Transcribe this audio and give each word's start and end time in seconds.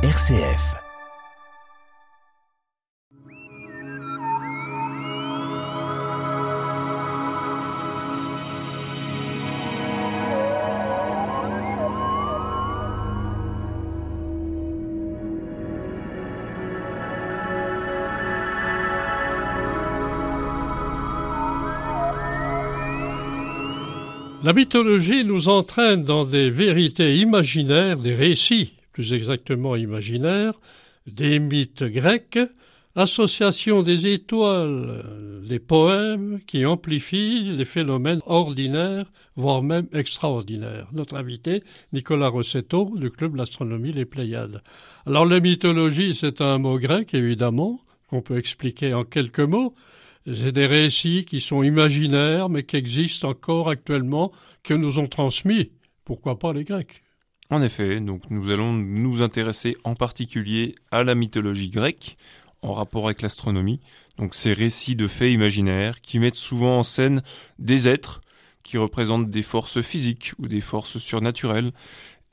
RCF. 0.00 0.76
La 24.44 24.52
mythologie 24.52 25.24
nous 25.24 25.48
entraîne 25.48 26.04
dans 26.04 26.24
des 26.24 26.50
vérités 26.50 27.18
imaginaires, 27.18 27.96
des 27.96 28.14
récits 28.14 28.77
plus 28.98 29.14
exactement 29.14 29.76
imaginaires, 29.76 30.54
des 31.06 31.38
mythes 31.38 31.84
grecs, 31.84 32.40
association 32.96 33.84
des 33.84 34.08
étoiles, 34.08 35.04
des 35.48 35.60
poèmes 35.60 36.40
qui 36.48 36.66
amplifient 36.66 37.52
les 37.56 37.64
phénomènes 37.64 38.22
ordinaires, 38.26 39.08
voire 39.36 39.62
même 39.62 39.86
extraordinaires. 39.92 40.88
Notre 40.92 41.16
invité, 41.16 41.62
Nicolas 41.92 42.26
Rossetto, 42.26 42.92
du 42.96 43.12
club 43.12 43.36
l'astronomie 43.36 43.92
Les 43.92 44.04
Pléiades. 44.04 44.64
Alors 45.06 45.26
la 45.26 45.38
mythologie, 45.38 46.12
c'est 46.16 46.40
un 46.40 46.58
mot 46.58 46.80
grec, 46.80 47.14
évidemment, 47.14 47.80
qu'on 48.08 48.20
peut 48.20 48.36
expliquer 48.36 48.94
en 48.94 49.04
quelques 49.04 49.38
mots, 49.38 49.76
c'est 50.26 50.50
des 50.50 50.66
récits 50.66 51.24
qui 51.24 51.40
sont 51.40 51.62
imaginaires, 51.62 52.48
mais 52.48 52.64
qui 52.64 52.74
existent 52.74 53.28
encore 53.28 53.70
actuellement, 53.70 54.32
que 54.64 54.74
nous 54.74 54.98
ont 54.98 55.06
transmis. 55.06 55.70
Pourquoi 56.04 56.36
pas 56.40 56.52
les 56.52 56.64
Grecs 56.64 57.04
En 57.50 57.62
effet, 57.62 58.00
donc 58.00 58.22
nous 58.30 58.50
allons 58.50 58.74
nous 58.74 59.22
intéresser 59.22 59.76
en 59.84 59.94
particulier 59.94 60.74
à 60.90 61.02
la 61.02 61.14
mythologie 61.14 61.70
grecque, 61.70 62.18
en 62.60 62.72
rapport 62.72 63.06
avec 63.06 63.22
l'astronomie. 63.22 63.80
Donc 64.18 64.34
ces 64.34 64.52
récits 64.52 64.96
de 64.96 65.06
faits 65.06 65.32
imaginaires 65.32 66.00
qui 66.00 66.18
mettent 66.18 66.34
souvent 66.34 66.78
en 66.78 66.82
scène 66.82 67.22
des 67.58 67.88
êtres 67.88 68.20
qui 68.64 68.76
représentent 68.76 69.30
des 69.30 69.42
forces 69.42 69.80
physiques 69.80 70.32
ou 70.38 70.46
des 70.46 70.60
forces 70.60 70.98
surnaturelles. 70.98 71.72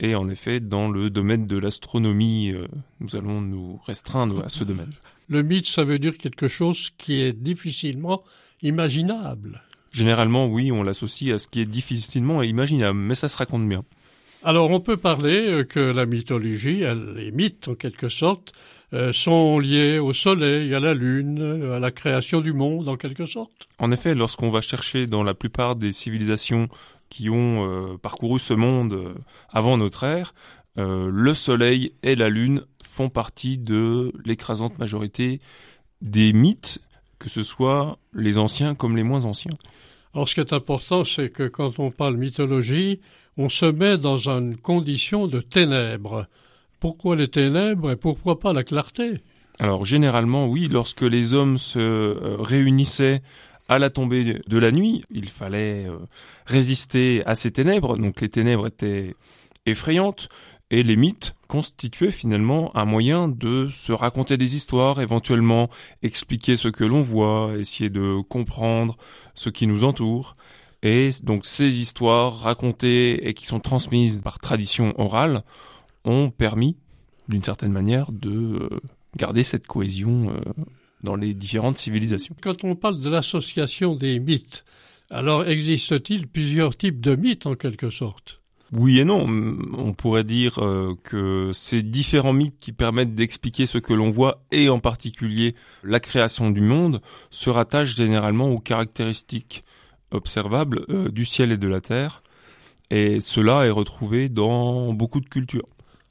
Et 0.00 0.14
en 0.14 0.28
effet, 0.28 0.60
dans 0.60 0.88
le 0.88 1.08
domaine 1.08 1.46
de 1.46 1.56
l'astronomie, 1.56 2.50
euh, 2.50 2.66
nous 3.00 3.16
allons 3.16 3.40
nous 3.40 3.80
restreindre 3.86 4.44
à 4.44 4.50
ce 4.50 4.64
domaine. 4.64 4.92
Le 5.28 5.42
mythe, 5.42 5.66
ça 5.66 5.84
veut 5.84 5.98
dire 5.98 6.18
quelque 6.18 6.46
chose 6.48 6.90
qui 6.98 7.22
est 7.22 7.32
difficilement 7.32 8.22
imaginable. 8.60 9.62
Généralement, 9.92 10.46
oui, 10.46 10.70
on 10.70 10.82
l'associe 10.82 11.34
à 11.34 11.38
ce 11.38 11.48
qui 11.48 11.60
est 11.60 11.66
difficilement 11.66 12.42
imaginable, 12.42 12.98
mais 12.98 13.14
ça 13.14 13.30
se 13.30 13.38
raconte 13.38 13.66
bien. 13.66 13.82
Alors, 14.42 14.70
on 14.70 14.80
peut 14.80 14.96
parler 14.96 15.48
euh, 15.48 15.64
que 15.64 15.80
la 15.80 16.06
mythologie, 16.06 16.84
les 17.14 17.30
mythes 17.30 17.68
en 17.68 17.74
quelque 17.74 18.08
sorte, 18.08 18.52
euh, 18.92 19.12
sont 19.12 19.58
liés 19.58 19.98
au 19.98 20.12
soleil, 20.12 20.72
à 20.74 20.80
la 20.80 20.94
lune, 20.94 21.72
à 21.74 21.80
la 21.80 21.90
création 21.90 22.40
du 22.40 22.52
monde 22.52 22.88
en 22.88 22.96
quelque 22.96 23.26
sorte. 23.26 23.68
En 23.78 23.90
effet, 23.90 24.14
lorsqu'on 24.14 24.48
va 24.48 24.60
chercher 24.60 25.06
dans 25.06 25.24
la 25.24 25.34
plupart 25.34 25.74
des 25.74 25.92
civilisations 25.92 26.68
qui 27.08 27.28
ont 27.30 27.64
euh, 27.68 27.96
parcouru 27.96 28.38
ce 28.38 28.54
monde 28.54 29.14
avant 29.50 29.76
notre 29.76 30.04
ère, 30.04 30.34
le 30.78 31.32
soleil 31.32 31.92
et 32.02 32.16
la 32.16 32.28
lune 32.28 32.62
font 32.84 33.08
partie 33.08 33.56
de 33.56 34.12
l'écrasante 34.26 34.78
majorité 34.78 35.38
des 36.02 36.34
mythes, 36.34 36.82
que 37.18 37.30
ce 37.30 37.42
soit 37.42 37.98
les 38.12 38.36
anciens 38.36 38.74
comme 38.74 38.94
les 38.94 39.02
moins 39.02 39.24
anciens. 39.24 39.54
Alors 40.12 40.28
ce 40.28 40.34
qui 40.34 40.40
est 40.40 40.52
important, 40.52 41.04
c'est 41.04 41.30
que 41.30 41.48
quand 41.48 41.78
on 41.78 41.90
parle 41.90 42.16
mythologie, 42.16 43.00
on 43.36 43.48
se 43.48 43.66
met 43.66 43.98
dans 43.98 44.28
une 44.28 44.56
condition 44.56 45.26
de 45.26 45.40
ténèbres. 45.40 46.26
Pourquoi 46.80 47.16
les 47.16 47.28
ténèbres 47.28 47.90
et 47.90 47.96
pourquoi 47.96 48.38
pas 48.38 48.52
la 48.52 48.64
clarté? 48.64 49.20
Alors 49.58 49.84
généralement, 49.84 50.46
oui, 50.46 50.68
lorsque 50.70 51.02
les 51.02 51.32
hommes 51.32 51.58
se 51.58 51.78
euh, 51.78 52.36
réunissaient 52.38 53.22
à 53.68 53.78
la 53.78 53.90
tombée 53.90 54.40
de 54.46 54.58
la 54.58 54.70
nuit, 54.70 55.02
il 55.10 55.28
fallait 55.28 55.86
euh, 55.88 55.98
résister 56.44 57.22
à 57.26 57.34
ces 57.34 57.50
ténèbres, 57.50 57.96
donc 57.96 58.20
les 58.20 58.28
ténèbres 58.28 58.66
étaient 58.66 59.14
effrayantes, 59.64 60.28
et 60.70 60.82
les 60.82 60.96
mythes 60.96 61.34
constituaient 61.46 62.10
finalement 62.10 62.76
un 62.76 62.84
moyen 62.84 63.28
de 63.28 63.68
se 63.70 63.92
raconter 63.92 64.36
des 64.36 64.56
histoires, 64.56 65.00
éventuellement 65.00 65.70
expliquer 66.02 66.56
ce 66.56 66.68
que 66.68 66.84
l'on 66.84 67.02
voit, 67.02 67.52
essayer 67.58 67.88
de 67.88 68.20
comprendre 68.28 68.96
ce 69.34 69.48
qui 69.48 69.66
nous 69.66 69.84
entoure. 69.84 70.34
Et 70.86 71.10
donc 71.24 71.46
ces 71.46 71.80
histoires 71.80 72.32
racontées 72.32 73.28
et 73.28 73.34
qui 73.34 73.44
sont 73.44 73.58
transmises 73.58 74.20
par 74.20 74.38
tradition 74.38 74.94
orale 75.00 75.42
ont 76.04 76.30
permis, 76.30 76.76
d'une 77.28 77.42
certaine 77.42 77.72
manière, 77.72 78.12
de 78.12 78.30
euh, 78.30 78.68
garder 79.16 79.42
cette 79.42 79.66
cohésion 79.66 80.30
euh, 80.30 80.62
dans 81.02 81.16
les 81.16 81.34
différentes 81.34 81.76
civilisations. 81.76 82.36
Quand 82.40 82.62
on 82.62 82.76
parle 82.76 83.00
de 83.00 83.10
l'association 83.10 83.96
des 83.96 84.20
mythes, 84.20 84.64
alors 85.10 85.44
existe-t-il 85.48 86.28
plusieurs 86.28 86.76
types 86.76 87.00
de 87.00 87.16
mythes 87.16 87.46
en 87.46 87.56
quelque 87.56 87.90
sorte? 87.90 88.40
Oui 88.72 89.00
et 89.00 89.04
non. 89.04 89.26
On 89.76 89.92
pourrait 89.92 90.22
dire 90.22 90.64
euh, 90.64 90.94
que 91.02 91.50
ces 91.52 91.82
différents 91.82 92.32
mythes 92.32 92.60
qui 92.60 92.70
permettent 92.70 93.14
d'expliquer 93.14 93.66
ce 93.66 93.78
que 93.78 93.92
l'on 93.92 94.10
voit, 94.10 94.44
et 94.52 94.68
en 94.68 94.78
particulier 94.78 95.56
la 95.82 95.98
création 95.98 96.50
du 96.50 96.60
monde, 96.60 97.00
se 97.30 97.50
rattachent 97.50 97.96
généralement 97.96 98.50
aux 98.50 98.58
caractéristiques 98.58 99.64
observables 100.10 100.84
euh, 100.88 101.08
du 101.08 101.24
ciel 101.24 101.52
et 101.52 101.56
de 101.56 101.68
la 101.68 101.80
terre. 101.80 102.22
Et 102.90 103.20
cela 103.20 103.66
est 103.66 103.70
retrouvé 103.70 104.28
dans 104.28 104.92
beaucoup 104.92 105.20
de 105.20 105.28
cultures. 105.28 105.66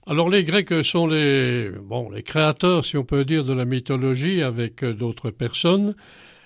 Alors 0.08 0.30
les 0.30 0.44
Grecs 0.44 0.84
sont 0.84 1.08
les 1.08 1.70
bon 1.70 2.12
les 2.12 2.22
créateurs, 2.22 2.86
si 2.86 2.96
on 2.96 3.04
peut 3.04 3.26
dire, 3.26 3.44
de 3.44 3.54
la 3.54 3.66
mythologie 3.66 4.42
avec 4.42 4.84
euh, 4.84 4.94
d'autres 4.94 5.32
personnes. 5.32 5.96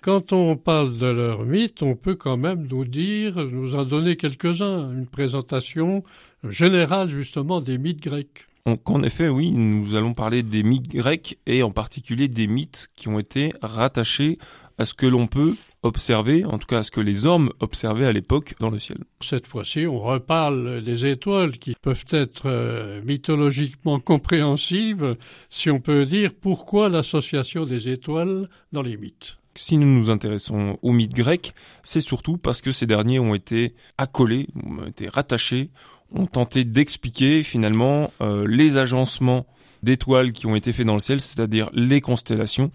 Quand 0.02 0.32
on 0.32 0.56
parle 0.56 0.98
de 0.98 1.08
leurs 1.08 1.44
mythes, 1.44 1.84
on 1.84 1.96
peut 1.96 2.16
quand 2.16 2.38
même 2.38 2.68
nous 2.68 2.86
dire, 2.86 3.36
nous 3.36 3.76
en 3.76 3.84
donner 3.84 4.16
quelques-uns, 4.16 4.94
une 4.94 5.08
présentation 5.08 6.06
générale 6.48 7.10
justement 7.10 7.60
des 7.60 7.78
mythes 7.78 8.02
grecs. 8.02 8.46
en 8.66 9.04
effet, 9.04 9.28
oui, 9.28 9.52
nous 9.52 9.96
allons 9.96 10.14
parler 10.14 10.42
des 10.42 10.64
mythes 10.64 10.96
grecs 10.96 11.38
et 11.46 11.64
en 11.64 11.72
particulier 11.72 12.30
des 12.30 12.48
mythes 12.48 12.88
qui 12.96 13.10
ont 13.10 13.20
été 13.20 13.52
rattachés 13.62 14.38
à 14.80 14.86
ce 14.86 14.94
que 14.94 15.06
l'on 15.06 15.28
peut 15.28 15.56
observer, 15.84 16.46
en 16.46 16.58
tout 16.58 16.66
cas 16.66 16.80
à 16.80 16.84
ce 16.84 16.92
que 16.92 17.02
les 17.02 17.26
hommes 17.26 17.52
observaient 17.60 18.06
à 18.06 18.12
l'époque 18.12 18.56
dans 18.60 18.70
le 18.70 18.80
ciel. 18.80 18.98
Cette 19.22 19.46
fois-ci, 19.46 19.86
on 19.86 20.00
reparle 20.00 20.82
des 20.82 21.06
étoiles 21.06 21.58
qui 21.58 21.76
peuvent 21.82 22.06
être 22.12 22.44
euh, 22.46 23.02
mythologiquement 23.04 24.00
compréhensives, 24.00 25.18
si 25.50 25.70
on 25.70 25.80
peut 25.80 26.06
dire 26.06 26.32
pourquoi 26.34 26.90
l'association 26.90 27.66
des 27.66 27.90
étoiles 27.90 28.50
dans 28.72 28.82
les 28.82 28.98
mythes 28.98 29.36
si 29.56 29.78
nous 29.78 29.88
nous 29.88 30.10
intéressons 30.10 30.78
aux 30.82 30.94
mythes 30.94 31.16
grecs, 31.16 31.54
c'est 31.84 32.00
surtout 32.00 32.38
parce 32.38 32.62
que 32.62 32.72
ces 32.72 32.86
derniers 32.86 33.20
ont 33.20 33.36
été 33.36 33.74
accolés, 33.98 34.48
ont 34.56 34.86
été 34.88 35.10
rattachés, 35.10 35.70
ont 36.14 36.28
tenté 36.28 36.64
d'expliquer 36.64 37.44
finalement 37.44 38.10
euh, 38.22 38.48
les 38.48 38.78
agencements 38.78 39.46
d'étoiles 39.84 40.32
qui 40.32 40.46
ont 40.48 40.56
été 40.56 40.72
faits 40.72 40.86
dans 40.86 40.94
le 40.94 41.00
ciel, 41.00 41.20
c'est-à-dire 41.20 41.70
les 41.74 42.00
constellations. 42.00 42.72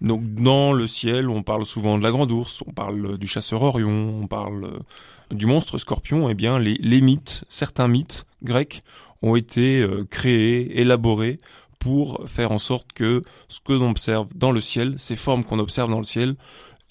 Donc 0.00 0.34
dans 0.34 0.72
le 0.72 0.86
ciel, 0.86 1.28
on 1.28 1.42
parle 1.42 1.64
souvent 1.64 1.98
de 1.98 2.02
la 2.02 2.10
grande 2.10 2.30
ours, 2.30 2.62
on 2.66 2.72
parle 2.72 3.18
du 3.18 3.26
chasseur 3.26 3.62
Orion, 3.62 4.20
on 4.22 4.26
parle 4.26 4.64
euh, 4.64 5.34
du 5.34 5.46
monstre 5.46 5.78
Scorpion. 5.78 6.28
Eh 6.28 6.34
bien, 6.34 6.58
les, 6.58 7.00
mythes, 7.00 7.44
certains 7.48 7.88
mythes 7.88 8.26
grecs, 8.42 8.82
ont 9.22 9.36
été 9.36 9.80
euh, 9.80 10.04
créés, 10.04 10.80
élaborés 10.80 11.40
pour 11.78 12.20
faire 12.26 12.52
en 12.52 12.58
sorte 12.58 12.92
que 12.92 13.22
ce 13.48 13.60
que 13.60 13.72
l'on 13.72 13.90
observe 13.90 14.28
dans 14.34 14.52
le 14.52 14.60
ciel, 14.60 14.94
ces 14.98 15.16
formes 15.16 15.44
qu'on 15.44 15.58
observe 15.58 15.88
dans 15.88 15.98
le 15.98 16.04
ciel, 16.04 16.36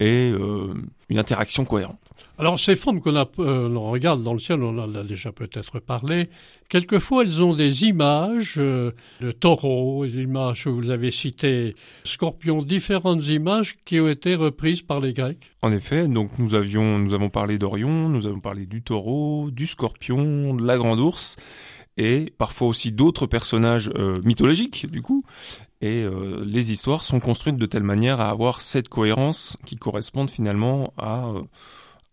aient 0.00 0.32
euh, 0.32 0.74
une 1.08 1.18
interaction 1.18 1.64
cohérente. 1.64 2.05
Alors 2.38 2.60
ces 2.60 2.76
formes 2.76 3.00
qu'on 3.00 3.14
euh, 3.14 3.68
regarde 3.78 4.22
dans 4.22 4.32
le 4.32 4.38
ciel, 4.38 4.62
on 4.62 4.78
en 4.78 4.94
a 4.94 5.02
déjà 5.02 5.32
peut-être 5.32 5.80
parlé. 5.80 6.28
Quelquefois, 6.68 7.22
elles 7.22 7.42
ont 7.42 7.54
des 7.54 7.84
images 7.84 8.54
euh, 8.58 8.90
de 9.20 9.30
taureaux, 9.30 10.04
des 10.04 10.22
images 10.22 10.64
que 10.64 10.68
vous 10.68 10.90
avez 10.90 11.10
citées, 11.10 11.74
scorpions, 12.04 12.62
différentes 12.62 13.26
images 13.26 13.76
qui 13.84 14.00
ont 14.00 14.08
été 14.08 14.34
reprises 14.34 14.82
par 14.82 15.00
les 15.00 15.12
Grecs. 15.14 15.50
En 15.62 15.72
effet, 15.72 16.08
donc 16.08 16.38
nous 16.38 16.54
avions, 16.54 16.98
nous 16.98 17.14
avons 17.14 17.30
parlé 17.30 17.58
d'Orion, 17.58 18.08
nous 18.08 18.26
avons 18.26 18.40
parlé 18.40 18.66
du 18.66 18.82
taureau, 18.82 19.50
du 19.50 19.66
scorpion, 19.66 20.54
de 20.54 20.64
la 20.64 20.76
grande 20.76 21.00
ours 21.00 21.36
et 21.96 22.32
parfois 22.36 22.68
aussi 22.68 22.92
d'autres 22.92 23.26
personnages 23.26 23.90
euh, 23.94 24.20
mythologiques 24.22 24.86
du 24.90 25.02
coup. 25.02 25.24
Et 25.80 26.02
euh, 26.02 26.42
les 26.44 26.72
histoires 26.72 27.04
sont 27.04 27.20
construites 27.20 27.56
de 27.56 27.66
telle 27.66 27.82
manière 27.82 28.20
à 28.20 28.30
avoir 28.30 28.60
cette 28.60 28.88
cohérence 28.88 29.58
qui 29.66 29.76
corresponde 29.76 30.30
finalement 30.30 30.92
à, 30.96 31.26
euh, 31.26 31.42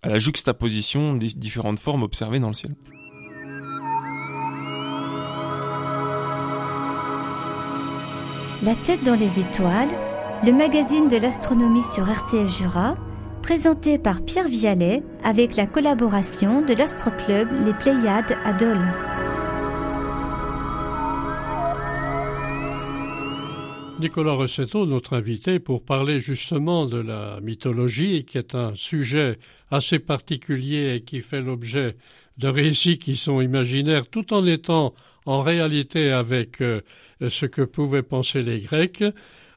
à 0.03 0.09
la 0.09 0.19
juxtaposition 0.19 1.15
des 1.15 1.29
différentes 1.29 1.79
formes 1.79 2.03
observées 2.03 2.39
dans 2.39 2.49
le 2.49 2.53
ciel. 2.53 2.75
La 8.63 8.75
tête 8.75 9.03
dans 9.03 9.15
les 9.15 9.39
étoiles, 9.39 9.89
le 10.45 10.53
magazine 10.53 11.09
de 11.09 11.17
l'astronomie 11.17 11.83
sur 11.83 12.07
RCF 12.07 12.57
Jura, 12.57 12.95
présenté 13.41 13.97
par 13.97 14.21
Pierre 14.21 14.47
Vialet 14.47 15.03
avec 15.23 15.57
la 15.57 15.67
collaboration 15.67 16.61
de 16.61 16.73
l'Astroclub 16.73 17.49
Les 17.65 17.73
Pléiades 17.73 18.37
à 18.45 18.53
Dole. 18.53 19.02
Nicolas 24.03 24.33
Rossetto, 24.33 24.85
notre 24.85 25.15
invité, 25.15 25.59
pour 25.59 25.85
parler 25.85 26.19
justement 26.19 26.85
de 26.85 26.97
la 26.97 27.39
mythologie, 27.39 28.25
qui 28.25 28.37
est 28.37 28.53
un 28.53 28.75
sujet 28.75 29.39
assez 29.71 29.97
particulier 29.97 30.95
et 30.95 31.01
qui 31.01 31.21
fait 31.21 31.41
l'objet 31.41 31.95
de 32.37 32.49
récits 32.49 32.97
qui 32.97 33.15
sont 33.15 33.39
imaginaires 33.39 34.09
tout 34.09 34.33
en 34.33 34.45
étant 34.45 34.93
en 35.25 35.41
réalité 35.41 36.11
avec 36.11 36.61
euh, 36.61 36.81
ce 37.25 37.45
que 37.45 37.61
pouvaient 37.61 38.03
penser 38.03 38.41
les 38.41 38.59
Grecs. 38.59 39.05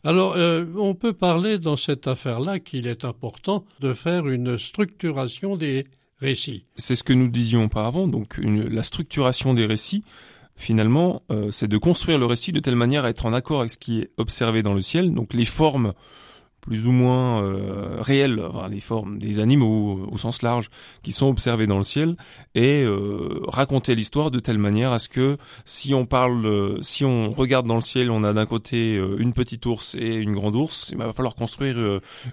Alors, 0.04 0.34
euh, 0.36 0.64
on 0.76 0.94
peut 0.94 1.12
parler 1.12 1.58
dans 1.58 1.76
cette 1.76 2.06
affaire-là 2.06 2.60
qu'il 2.60 2.86
est 2.86 3.04
important 3.04 3.64
de 3.80 3.94
faire 3.94 4.28
une 4.28 4.58
structuration 4.58 5.56
des 5.56 5.86
récits. 6.20 6.66
C'est 6.76 6.94
ce 6.94 7.02
que 7.02 7.12
nous 7.12 7.28
disions 7.28 7.64
auparavant, 7.64 8.06
donc 8.06 8.38
la 8.38 8.84
structuration 8.84 9.54
des 9.54 9.66
récits 9.66 10.04
finalement, 10.56 11.22
euh, 11.30 11.50
c'est 11.50 11.68
de 11.68 11.78
construire 11.78 12.18
le 12.18 12.26
récit 12.26 12.52
de 12.52 12.60
telle 12.60 12.76
manière 12.76 13.04
à 13.04 13.10
être 13.10 13.26
en 13.26 13.32
accord 13.32 13.60
avec 13.60 13.70
ce 13.70 13.78
qui 13.78 14.00
est 14.00 14.10
observé 14.16 14.62
dans 14.62 14.74
le 14.74 14.80
ciel. 14.80 15.12
Donc 15.12 15.34
les 15.34 15.44
formes 15.44 15.92
plus 16.66 16.86
ou 16.86 16.92
moins 16.92 17.42
euh, 17.42 18.00
réelles, 18.00 18.42
les 18.70 18.80
formes 18.80 19.18
des 19.18 19.40
animaux 19.40 20.06
au 20.10 20.18
sens 20.18 20.42
large 20.42 20.70
qui 21.02 21.12
sont 21.12 21.28
observées 21.28 21.66
dans 21.66 21.78
le 21.78 21.84
ciel, 21.84 22.16
et 22.54 22.82
euh, 22.82 23.40
raconter 23.48 23.94
l'histoire 23.94 24.30
de 24.30 24.40
telle 24.40 24.58
manière 24.58 24.92
à 24.92 24.98
ce 24.98 25.08
que 25.08 25.36
si 25.64 25.94
on 25.94 26.06
parle, 26.06 26.46
euh, 26.46 26.80
si 26.80 27.04
on 27.04 27.30
regarde 27.30 27.66
dans 27.66 27.74
le 27.76 27.80
ciel, 27.80 28.10
on 28.10 28.24
a 28.24 28.32
d'un 28.32 28.46
côté 28.46 28.96
euh, 28.96 29.16
une 29.18 29.32
petite 29.32 29.64
ours 29.66 29.94
et 29.94 30.14
une 30.14 30.32
grande 30.32 30.56
ours, 30.56 30.90
il 30.92 30.98
va 30.98 31.12
falloir 31.12 31.34
construire 31.34 31.76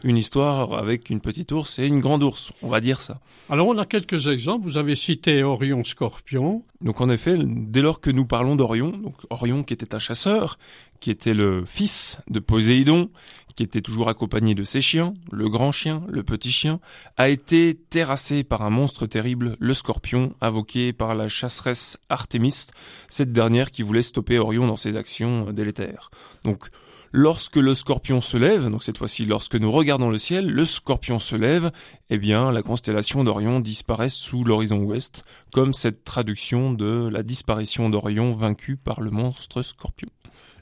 une 0.03 0.17
histoire 0.17 0.73
avec 0.73 1.09
une 1.09 1.21
petite 1.21 1.51
ours 1.51 1.79
et 1.79 1.87
une 1.87 1.99
grande 1.99 2.23
ours, 2.23 2.51
on 2.61 2.69
va 2.69 2.81
dire 2.81 3.01
ça. 3.01 3.19
Alors 3.49 3.67
on 3.67 3.77
a 3.77 3.85
quelques 3.85 4.27
exemples, 4.27 4.65
vous 4.65 4.77
avez 4.77 4.95
cité 4.95 5.43
Orion 5.43 5.83
Scorpion. 5.83 6.63
Donc 6.81 7.01
en 7.01 7.09
effet, 7.09 7.37
dès 7.37 7.81
lors 7.81 8.01
que 8.01 8.09
nous 8.09 8.25
parlons 8.25 8.55
d'Orion, 8.55 8.89
donc 8.89 9.15
Orion 9.29 9.63
qui 9.63 9.73
était 9.73 9.95
un 9.95 9.99
chasseur, 9.99 10.57
qui 10.99 11.11
était 11.11 11.33
le 11.33 11.63
fils 11.65 12.19
de 12.29 12.39
Poséidon, 12.39 13.09
qui 13.55 13.63
était 13.63 13.81
toujours 13.81 14.09
accompagné 14.09 14.55
de 14.55 14.63
ses 14.63 14.81
chiens, 14.81 15.13
le 15.31 15.49
grand 15.49 15.71
chien, 15.71 16.03
le 16.07 16.23
petit 16.23 16.51
chien, 16.51 16.79
a 17.17 17.29
été 17.29 17.75
terrassé 17.75 18.43
par 18.43 18.61
un 18.63 18.69
monstre 18.69 19.05
terrible, 19.05 19.55
le 19.59 19.73
scorpion, 19.73 20.33
invoqué 20.41 20.93
par 20.93 21.15
la 21.15 21.27
chasseresse 21.27 21.97
Artémis, 22.09 22.67
cette 23.07 23.31
dernière 23.31 23.71
qui 23.71 23.83
voulait 23.83 24.01
stopper 24.01 24.39
Orion 24.39 24.67
dans 24.67 24.77
ses 24.77 24.97
actions 24.97 25.51
délétères. 25.51 26.09
Donc, 26.43 26.69
lorsque 27.11 27.57
le 27.57 27.75
scorpion 27.75 28.19
se 28.19 28.37
lève, 28.37 28.69
donc 28.69 28.83
cette 28.83 28.97
fois-ci 28.97 29.25
lorsque 29.25 29.55
nous 29.55 29.71
regardons 29.71 30.09
le 30.09 30.17
ciel, 30.17 30.47
le 30.47 30.65
scorpion 30.65 31.19
se 31.19 31.35
lève, 31.35 31.71
eh 32.09 32.17
bien 32.17 32.51
la 32.51 32.63
constellation 32.63 33.23
d'Orion 33.23 33.59
disparaît 33.59 34.09
sous 34.09 34.43
l'horizon 34.43 34.79
ouest, 34.79 35.23
comme 35.53 35.73
cette 35.73 36.03
traduction 36.03 36.73
de 36.73 37.07
la 37.11 37.23
disparition 37.23 37.89
d'Orion 37.89 38.33
vaincu 38.33 38.75
par 38.75 38.99
le 38.99 39.11
monstre 39.11 39.61
scorpion 39.61 40.09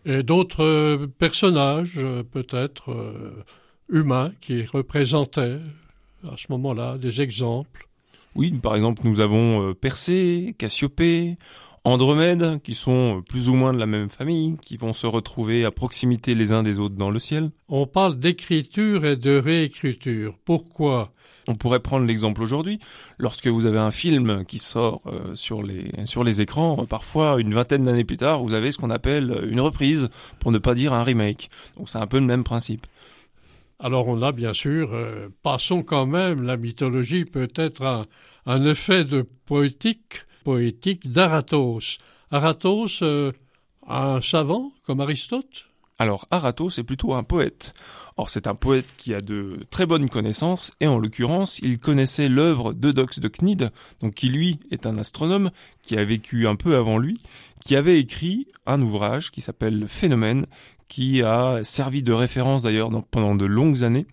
et 0.06 0.24
d'autres 0.24 0.64
euh, 0.64 1.08
personnages, 1.08 1.94
euh, 1.98 2.24
peut-être 2.24 2.92
euh, 2.92 3.44
humains, 3.90 4.32
qui 4.42 4.64
représentaient 4.66 5.60
à 6.24 6.36
ce 6.38 6.48
moment-là 6.50 6.98
des 6.98 7.22
exemples. 7.22 7.88
Oui, 8.36 8.52
par 8.52 8.76
exemple, 8.76 9.02
nous 9.04 9.20
avons 9.20 9.74
Persée, 9.74 10.56
Cassiopée, 10.58 11.38
Andromède, 11.84 12.62
qui 12.62 12.76
sont 12.76 13.24
plus 13.28 13.50
ou 13.50 13.56
moins 13.56 13.74
de 13.74 13.80
la 13.80 13.88
même 13.88 14.10
famille, 14.10 14.56
qui 14.64 14.78
vont 14.78 14.94
se 14.94 15.06
retrouver 15.06 15.66
à 15.66 15.72
proximité 15.72 16.34
les 16.34 16.54
uns 16.54 16.64
des 16.64 16.80
autres 16.80 16.96
dans 16.96 17.10
le 17.10 17.20
ciel. 17.20 17.52
On 17.68 17.88
parle 17.88 18.18
d'écriture 18.20 19.06
et 19.06 19.18
de 19.18 19.36
réécriture. 19.38 20.38
Pourquoi? 20.46 21.12
On 21.48 21.56
pourrait 21.56 21.80
prendre 21.80 22.06
l'exemple 22.06 22.42
aujourd'hui. 22.42 22.80
Lorsque 23.18 23.48
vous 23.48 23.66
avez 23.66 23.80
un 23.80 23.92
film 23.92 24.46
qui 24.46 24.60
sort 24.60 25.02
euh, 25.08 25.36
sur, 25.36 25.64
les, 25.64 26.42
écrans, 26.42 26.86
parfois 26.86 27.40
une 27.40 27.54
vingtaine 27.54 27.84
d'années 27.84 28.04
plus 28.04 28.18
tard, 28.18 28.44
vous 28.44 28.54
avez 28.54 28.72
ce 28.72 28.78
qu'on 28.78 28.90
appelle 28.90 29.48
une 29.50 29.62
reprise, 29.62 30.10
pour 30.40 30.52
ne 30.52 30.58
pas 30.58 30.74
dire 30.74 30.94
un 30.94 31.04
remake. 31.04 31.50
Donc 31.78 31.90
c'est 31.90 31.98
un 31.98 32.08
peu 32.08 32.20
le 32.20 32.26
même 32.26 32.44
principe. 32.44 32.86
Alors 33.80 34.08
on 34.08 34.22
a 34.22 34.32
bien 34.32 34.54
sûr, 34.54 34.94
euh, 34.94 35.30
passons 35.42 35.82
quand 35.82 36.06
même, 36.06 36.44
la 36.44 36.56
mythologie 36.56 37.26
peut 37.26 37.48
être 37.56 38.06
un, 38.46 38.66
effet 38.66 39.04
de 39.04 39.24
poétique, 39.46 40.26
poétique 40.44 41.12
d'Aratos. 41.12 41.98
Aratos, 42.30 43.02
euh, 43.02 43.32
un 43.88 44.22
savant 44.22 44.72
comme 44.86 45.02
Aristote? 45.02 45.71
Alors 46.02 46.26
Aratos 46.32 46.80
est 46.80 46.84
plutôt 46.84 47.14
un 47.14 47.22
poète. 47.22 47.76
Or 48.18 48.28
c'est 48.28 48.48
un 48.48 48.56
poète 48.56 48.88
qui 48.98 49.14
a 49.14 49.22
de 49.22 49.60
très 49.70 49.86
bonnes 49.86 50.10
connaissances 50.10 50.72
et 50.80 50.88
en 50.88 50.98
l'occurrence 50.98 51.60
il 51.60 51.78
connaissait 51.78 52.28
l'œuvre 52.28 52.74
d'Eudox 52.74 53.20
de 53.20 53.28
Cnide, 53.28 53.72
donc 54.02 54.16
qui 54.16 54.30
lui 54.30 54.60
est 54.72 54.88
un 54.88 54.98
astronome 54.98 55.52
qui 55.84 55.96
a 55.96 56.04
vécu 56.04 56.48
un 56.48 56.56
peu 56.56 56.76
avant 56.76 56.98
lui, 56.98 57.20
qui 57.64 57.76
avait 57.76 58.00
écrit 58.00 58.48
un 58.66 58.82
ouvrage 58.82 59.30
qui 59.30 59.42
s'appelle 59.42 59.86
Phénomène, 59.88 60.48
qui 60.88 61.22
a 61.22 61.60
servi 61.64 62.02
de 62.02 62.14
référence 62.14 62.64
d'ailleurs 62.64 62.90
pendant 63.12 63.36
de 63.36 63.46
longues 63.46 63.84
années. 63.84 64.08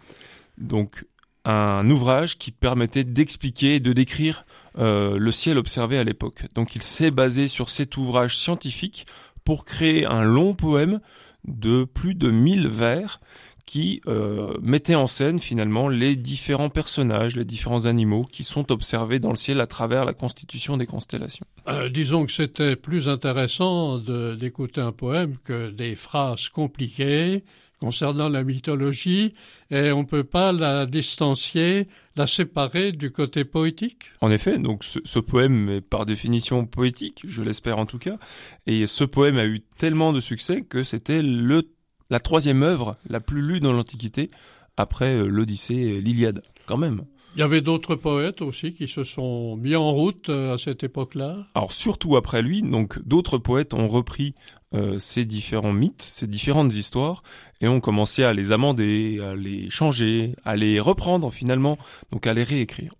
Donc 0.58 1.06
un 1.46 1.88
ouvrage 1.88 2.36
qui 2.36 2.50
permettait 2.50 3.04
d'expliquer 3.04 3.76
et 3.76 3.80
de 3.80 3.94
décrire 3.94 4.44
euh, 4.78 5.18
le 5.18 5.32
ciel 5.32 5.56
observé 5.56 5.96
à 5.96 6.04
l'époque. 6.04 6.44
Donc 6.54 6.76
il 6.76 6.82
s'est 6.82 7.10
basé 7.10 7.48
sur 7.48 7.70
cet 7.70 7.96
ouvrage 7.96 8.36
scientifique 8.36 9.06
pour 9.48 9.64
créer 9.64 10.04
un 10.04 10.22
long 10.22 10.52
poème 10.54 11.00
de 11.44 11.84
plus 11.84 12.14
de 12.14 12.30
1000 12.30 12.68
vers 12.68 13.20
qui 13.68 14.00
euh, 14.06 14.54
mettaient 14.62 14.94
en 14.94 15.06
scène 15.06 15.38
finalement 15.38 15.90
les 15.90 16.16
différents 16.16 16.70
personnages, 16.70 17.36
les 17.36 17.44
différents 17.44 17.84
animaux 17.84 18.24
qui 18.24 18.42
sont 18.42 18.72
observés 18.72 19.18
dans 19.18 19.28
le 19.28 19.36
ciel 19.36 19.60
à 19.60 19.66
travers 19.66 20.06
la 20.06 20.14
constitution 20.14 20.78
des 20.78 20.86
constellations. 20.86 21.44
Euh, 21.68 21.90
disons 21.90 22.24
que 22.24 22.32
c'était 22.32 22.76
plus 22.76 23.10
intéressant 23.10 23.98
d'écouter 23.98 24.80
un 24.80 24.92
poème 24.92 25.36
que 25.44 25.70
des 25.70 25.96
phrases 25.96 26.48
compliquées 26.48 27.44
concernant 27.80 28.28
la 28.28 28.44
mythologie 28.44 29.34
et 29.70 29.92
on 29.92 30.00
ne 30.00 30.06
peut 30.06 30.24
pas 30.24 30.52
la 30.52 30.86
distancier, 30.86 31.88
la 32.16 32.26
séparer 32.26 32.92
du 32.92 33.10
côté 33.10 33.44
poétique? 33.44 34.04
En 34.20 34.30
effet, 34.30 34.58
donc 34.58 34.84
ce, 34.84 34.98
ce 35.04 35.18
poème 35.18 35.68
est 35.68 35.80
par 35.80 36.06
définition 36.06 36.66
poétique, 36.66 37.22
je 37.26 37.42
l'espère 37.42 37.78
en 37.78 37.86
tout 37.86 37.98
cas, 37.98 38.18
et 38.66 38.86
ce 38.86 39.04
poème 39.04 39.36
a 39.36 39.46
eu 39.46 39.60
tellement 39.78 40.12
de 40.12 40.20
succès 40.20 40.62
que 40.62 40.82
c'était 40.82 41.22
la 41.22 42.20
troisième 42.20 42.62
œuvre 42.62 42.96
la 43.08 43.20
plus 43.20 43.42
lue 43.42 43.60
dans 43.60 43.72
l'Antiquité, 43.72 44.28
après 44.76 45.14
euh, 45.14 45.26
l'Odyssée 45.26 45.74
et 45.74 45.98
l'Iliade, 45.98 46.42
quand 46.66 46.76
même. 46.76 47.02
Il 47.36 47.40
y 47.40 47.42
avait 47.42 47.60
d'autres 47.60 47.94
poètes 47.94 48.42
aussi 48.42 48.72
qui 48.72 48.88
se 48.88 49.04
sont 49.04 49.56
mis 49.56 49.76
en 49.76 49.92
route 49.92 50.28
euh, 50.28 50.54
à 50.54 50.58
cette 50.58 50.82
époque-là? 50.82 51.46
Alors 51.54 51.72
surtout 51.72 52.16
après 52.16 52.42
lui, 52.42 52.62
donc 52.62 53.00
d'autres 53.06 53.38
poètes 53.38 53.74
ont 53.74 53.86
repris 53.86 54.34
euh, 54.74 54.98
ces 54.98 55.24
différents 55.24 55.72
mythes, 55.72 56.02
ces 56.02 56.26
différentes 56.26 56.74
histoires, 56.74 57.22
et 57.60 57.68
ont 57.68 57.80
commencé 57.80 58.24
à 58.24 58.32
les 58.32 58.52
amender, 58.52 59.20
à 59.22 59.34
les 59.34 59.70
changer, 59.70 60.34
à 60.44 60.56
les 60.56 60.80
reprendre 60.80 61.32
finalement, 61.32 61.78
donc 62.12 62.26
à 62.26 62.34
les 62.34 62.42
réécrire. 62.42 62.92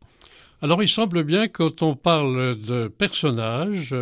Alors 0.61 0.83
il 0.83 0.89
semble 0.89 1.25
bien 1.25 1.49
que 1.49 1.63
quand 1.63 1.83
on 1.83 1.95
parle 1.95 2.61
de 2.61 2.89
personnages, 2.89 3.95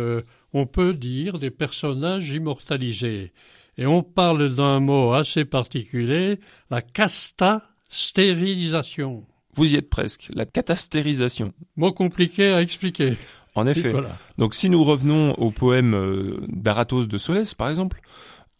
on 0.53 0.65
peut 0.65 0.93
dire 0.93 1.39
des 1.39 1.51
personnages 1.51 2.29
immortalisés. 2.31 3.33
Et 3.77 3.85
on 3.85 4.01
parle 4.01 4.55
d'un 4.55 4.79
mot 4.79 5.11
assez 5.13 5.43
particulier, 5.45 6.39
la 6.71 6.81
casta-stérilisation. 6.81 9.23
Vous 9.53 9.73
y 9.73 9.77
êtes 9.77 9.89
presque, 9.89 10.29
la 10.33 10.45
catastérisation. 10.45 11.53
Mot 11.75 11.91
compliqué 11.91 12.51
à 12.51 12.61
expliquer. 12.61 13.17
En 13.57 13.67
effet. 13.67 13.93
Donc 14.37 14.53
si 14.53 14.69
nous 14.69 14.83
revenons 14.83 15.33
au 15.33 15.51
poème 15.51 15.95
euh, 15.95 16.37
d'Aratos 16.47 17.07
de 17.07 17.17
Solès, 17.17 17.53
par 17.55 17.69
exemple, 17.69 18.01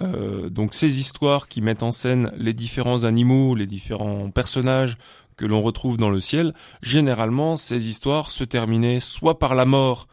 euh, 0.01 0.50
donc 0.50 0.74
ces 0.74 1.00
histoires 1.00 1.48
qui 1.48 1.62
mettent 1.62 1.84
en 1.84 1.92
scène 1.92 2.32
les 2.38 2.54
différents 2.54 3.04
animaux, 3.04 3.56
les 3.56 3.68
différents 3.68 4.30
personnages 4.30 4.98
que 5.38 5.46
l'on 5.46 5.62
retrouve 5.62 5.98
dans 5.98 6.10
le 6.10 6.20
ciel, 6.20 6.54
généralement 6.82 7.56
ces 7.56 7.89
histoires 7.89 8.32
se 8.32 8.44
terminaient 8.44 9.00
soit 9.00 9.38
par 9.39 9.56
la 9.56 9.66
mort 9.66 10.08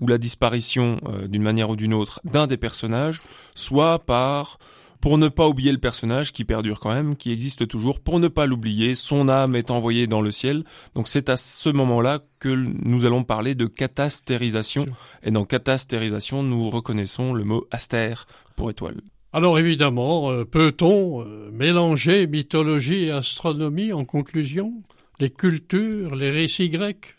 ou 0.00 0.06
la 0.06 0.18
disparition 0.18 1.00
euh, 1.06 1.28
d'une 1.28 1.42
manière 1.42 1.70
ou 1.70 1.76
d'une 1.76 1.94
autre 1.94 2.20
d'un 2.24 2.46
des 2.46 2.56
personnages, 2.56 3.22
soit 3.54 4.00
par 4.00 4.58
pour 5.00 5.18
ne 5.18 5.28
pas 5.28 5.48
oublier 5.48 5.72
le 5.72 5.78
personnage 5.78 6.32
qui 6.32 6.44
perdure 6.44 6.80
quand 6.80 6.92
même, 6.92 7.16
qui 7.16 7.32
existe 7.32 7.66
toujours, 7.66 8.00
pour 8.00 8.20
ne 8.20 8.28
pas 8.28 8.46
l'oublier, 8.46 8.94
son 8.94 9.28
âme 9.28 9.56
est 9.56 9.70
envoyée 9.70 10.06
dans 10.06 10.20
le 10.20 10.30
ciel. 10.30 10.64
Donc 10.94 11.08
c'est 11.08 11.28
à 11.28 11.36
ce 11.36 11.70
moment-là 11.70 12.20
que 12.38 12.48
nous 12.48 13.06
allons 13.06 13.24
parler 13.24 13.54
de 13.54 13.66
catastérisation. 13.66 14.86
Et 15.22 15.30
dans 15.30 15.44
catastérisation, 15.44 16.42
nous 16.42 16.68
reconnaissons 16.68 17.32
le 17.32 17.44
mot 17.44 17.66
astère 17.70 18.26
pour 18.56 18.70
étoile. 18.70 19.00
Alors 19.32 19.58
évidemment, 19.58 20.30
euh, 20.30 20.44
peut-on 20.44 21.22
euh, 21.22 21.50
mélanger 21.52 22.26
mythologie 22.26 23.04
et 23.04 23.10
astronomie 23.12 23.92
en 23.92 24.04
conclusion? 24.04 24.82
Les 25.20 25.30
cultures, 25.30 26.16
les 26.16 26.30
récits 26.30 26.68
grecs? 26.68 27.14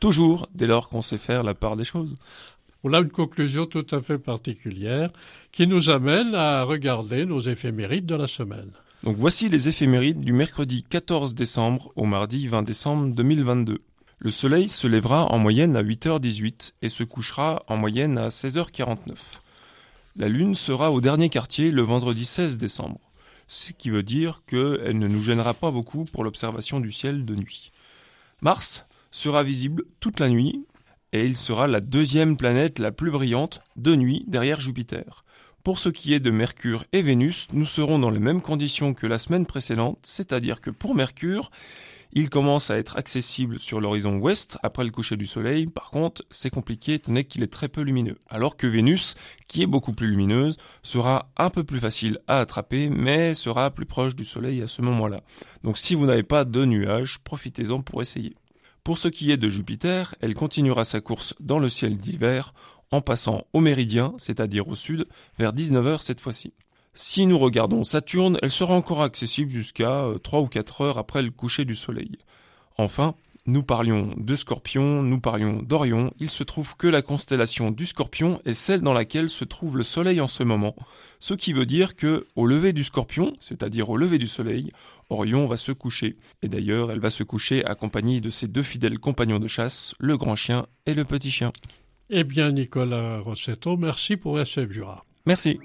Toujours, 0.00 0.48
dès 0.52 0.66
lors 0.66 0.88
qu'on 0.88 1.02
sait 1.02 1.18
faire 1.18 1.44
la 1.44 1.54
part 1.54 1.76
des 1.76 1.84
choses. 1.84 2.16
On 2.84 2.92
a 2.92 2.98
une 2.98 3.10
conclusion 3.10 3.66
tout 3.66 3.86
à 3.92 4.00
fait 4.00 4.18
particulière 4.18 5.10
qui 5.52 5.66
nous 5.68 5.88
amène 5.88 6.34
à 6.34 6.64
regarder 6.64 7.24
nos 7.26 7.40
éphémérides 7.40 8.06
de 8.06 8.16
la 8.16 8.26
semaine. 8.26 8.72
Donc 9.04 9.16
voici 9.16 9.48
les 9.48 9.68
éphémérides 9.68 10.20
du 10.20 10.32
mercredi 10.32 10.82
14 10.82 11.34
décembre 11.34 11.92
au 11.94 12.04
mardi 12.06 12.48
20 12.48 12.62
décembre 12.62 13.14
2022. 13.14 13.80
Le 14.18 14.30
soleil 14.30 14.68
se 14.68 14.86
lèvera 14.86 15.26
en 15.26 15.38
moyenne 15.38 15.76
à 15.76 15.82
8h18 15.82 16.74
et 16.82 16.88
se 16.88 17.04
couchera 17.04 17.64
en 17.68 17.76
moyenne 17.76 18.18
à 18.18 18.28
16h49. 18.28 19.16
La 20.16 20.28
Lune 20.28 20.54
sera 20.54 20.92
au 20.92 21.00
dernier 21.00 21.28
quartier 21.28 21.70
le 21.70 21.82
vendredi 21.82 22.24
16 22.24 22.58
décembre, 22.58 23.00
ce 23.48 23.72
qui 23.72 23.90
veut 23.90 24.02
dire 24.02 24.42
qu'elle 24.46 24.98
ne 24.98 25.08
nous 25.08 25.22
gênera 25.22 25.54
pas 25.54 25.70
beaucoup 25.70 26.04
pour 26.04 26.22
l'observation 26.22 26.80
du 26.80 26.92
ciel 26.92 27.24
de 27.24 27.34
nuit. 27.34 27.72
Mars 28.40 28.86
sera 29.10 29.42
visible 29.42 29.84
toute 30.00 30.20
la 30.20 30.28
nuit 30.28 30.64
et 31.12 31.24
il 31.24 31.36
sera 31.36 31.66
la 31.66 31.80
deuxième 31.80 32.36
planète 32.36 32.78
la 32.78 32.92
plus 32.92 33.10
brillante 33.10 33.60
de 33.76 33.94
nuit 33.94 34.24
derrière 34.26 34.60
Jupiter. 34.60 35.24
Pour 35.62 35.78
ce 35.78 35.88
qui 35.88 36.12
est 36.12 36.20
de 36.20 36.30
Mercure 36.30 36.84
et 36.92 37.02
Vénus, 37.02 37.46
nous 37.52 37.66
serons 37.66 37.98
dans 37.98 38.10
les 38.10 38.18
mêmes 38.18 38.40
conditions 38.40 38.94
que 38.94 39.06
la 39.06 39.18
semaine 39.18 39.46
précédente, 39.46 39.98
c'est-à-dire 40.02 40.60
que 40.60 40.70
pour 40.70 40.94
Mercure, 40.94 41.50
il 42.14 42.28
commence 42.28 42.70
à 42.70 42.76
être 42.76 42.96
accessible 42.96 43.58
sur 43.58 43.80
l'horizon 43.80 44.16
ouest 44.16 44.58
après 44.62 44.84
le 44.84 44.90
coucher 44.90 45.16
du 45.16 45.24
soleil. 45.24 45.66
Par 45.66 45.90
contre, 45.90 46.24
c'est 46.30 46.50
compliqué 46.50 46.94
étant 46.94 47.12
donné 47.12 47.24
qu'il 47.24 47.42
est 47.42 47.52
très 47.52 47.68
peu 47.68 47.80
lumineux. 47.80 48.18
Alors 48.28 48.56
que 48.56 48.66
Vénus, 48.66 49.14
qui 49.48 49.62
est 49.62 49.66
beaucoup 49.66 49.92
plus 49.92 50.08
lumineuse, 50.08 50.58
sera 50.82 51.30
un 51.38 51.48
peu 51.48 51.64
plus 51.64 51.78
facile 51.78 52.18
à 52.26 52.40
attraper, 52.40 52.90
mais 52.90 53.32
sera 53.32 53.70
plus 53.70 53.86
proche 53.86 54.14
du 54.14 54.24
soleil 54.24 54.60
à 54.60 54.66
ce 54.66 54.82
moment-là. 54.82 55.22
Donc 55.64 55.78
si 55.78 55.94
vous 55.94 56.06
n'avez 56.06 56.22
pas 56.22 56.44
de 56.44 56.64
nuages, 56.64 57.18
profitez-en 57.20 57.80
pour 57.80 58.02
essayer. 58.02 58.34
Pour 58.84 58.98
ce 58.98 59.06
qui 59.06 59.30
est 59.30 59.36
de 59.36 59.48
Jupiter, 59.48 60.16
elle 60.20 60.34
continuera 60.34 60.84
sa 60.84 61.00
course 61.00 61.34
dans 61.38 61.60
le 61.60 61.68
ciel 61.68 61.96
d'hiver 61.96 62.52
en 62.90 63.00
passant 63.00 63.44
au 63.52 63.60
méridien, 63.60 64.12
c'est-à-dire 64.18 64.66
au 64.66 64.74
sud, 64.74 65.06
vers 65.38 65.52
19h 65.52 66.02
cette 66.02 66.18
fois-ci. 66.18 66.52
Si 66.92 67.26
nous 67.26 67.38
regardons 67.38 67.84
Saturne, 67.84 68.38
elle 68.42 68.50
sera 68.50 68.74
encore 68.74 69.02
accessible 69.02 69.52
jusqu'à 69.52 70.04
3 70.24 70.40
euh, 70.40 70.42
ou 70.42 70.46
4 70.48 70.80
heures 70.80 70.98
après 70.98 71.22
le 71.22 71.30
coucher 71.30 71.64
du 71.64 71.76
Soleil. 71.76 72.18
Enfin, 72.76 73.14
nous 73.46 73.62
parlions 73.62 74.14
de 74.16 74.36
Scorpion, 74.36 75.02
nous 75.02 75.20
parlions 75.20 75.62
d'Orion, 75.62 76.12
il 76.20 76.30
se 76.30 76.42
trouve 76.42 76.76
que 76.76 76.86
la 76.86 77.02
constellation 77.02 77.70
du 77.70 77.86
Scorpion 77.86 78.40
est 78.44 78.52
celle 78.52 78.80
dans 78.80 78.92
laquelle 78.92 79.30
se 79.30 79.44
trouve 79.44 79.76
le 79.76 79.84
Soleil 79.84 80.20
en 80.20 80.28
ce 80.28 80.42
moment, 80.42 80.76
ce 81.18 81.34
qui 81.34 81.52
veut 81.52 81.66
dire 81.66 81.96
que 81.96 82.24
au 82.36 82.46
lever 82.46 82.72
du 82.72 82.84
Scorpion, 82.84 83.34
c'est-à-dire 83.40 83.90
au 83.90 83.96
lever 83.96 84.18
du 84.18 84.28
Soleil, 84.28 84.70
Orion 85.12 85.46
va 85.46 85.56
se 85.56 85.72
coucher. 85.72 86.16
Et 86.42 86.48
d'ailleurs, 86.48 86.90
elle 86.90 87.00
va 87.00 87.10
se 87.10 87.22
coucher 87.22 87.64
accompagnée 87.64 88.20
de 88.20 88.30
ses 88.30 88.48
deux 88.48 88.62
fidèles 88.62 88.98
compagnons 88.98 89.38
de 89.38 89.48
chasse, 89.48 89.94
le 89.98 90.16
grand 90.16 90.36
chien 90.36 90.66
et 90.86 90.94
le 90.94 91.04
petit 91.04 91.30
chien. 91.30 91.52
Eh 92.10 92.24
bien, 92.24 92.52
Nicolas 92.52 93.20
Rossetto, 93.20 93.76
merci 93.76 94.16
pour 94.16 94.38
SF 94.40 94.70
Jura. 94.70 95.04
Merci. 95.26 95.58